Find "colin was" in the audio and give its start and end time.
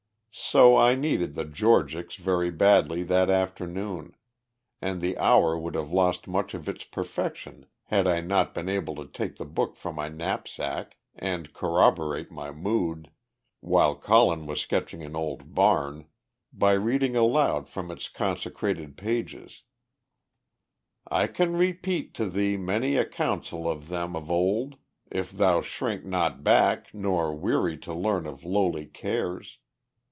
13.93-14.61